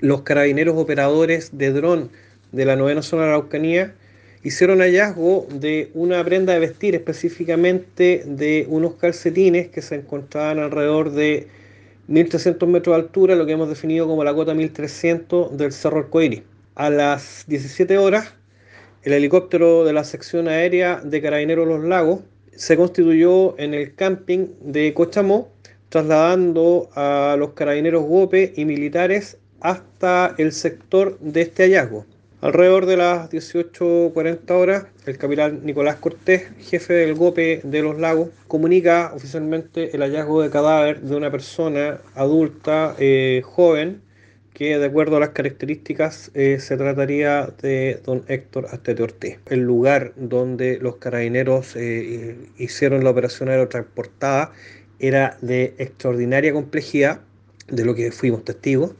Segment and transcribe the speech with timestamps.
[0.00, 2.10] los carabineros operadores de dron
[2.52, 3.94] de la novena zona de Araucanía
[4.42, 11.10] hicieron hallazgo de una prenda de vestir, específicamente de unos calcetines que se encontraban alrededor
[11.10, 11.48] de
[12.08, 16.42] 1.300 metros de altura, lo que hemos definido como la cota 1.300 del Cerro Arcoíris.
[16.76, 18.34] A las 17 horas,
[19.02, 22.20] el helicóptero de la sección aérea de Carabineros Los Lagos
[22.54, 25.48] se constituyó en el camping de Cochamó,
[25.88, 32.06] trasladando a los carabineros GOPE y militares hasta el sector de este hallazgo.
[32.42, 38.28] Alrededor de las 18.40 horas, el capitán Nicolás Cortés, jefe del GOPE de los lagos,
[38.46, 44.02] comunica oficialmente el hallazgo de cadáver de una persona adulta, eh, joven,
[44.52, 49.38] que de acuerdo a las características eh, se trataría de don Héctor Astete Ortiz.
[49.46, 54.52] El lugar donde los carabineros eh, hicieron la operación aerotransportada
[54.98, 57.22] era de extraordinaria complejidad,
[57.68, 58.92] de lo que fuimos testigos